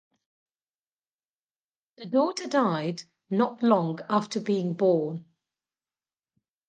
[1.97, 5.25] The daughter died not long after being born.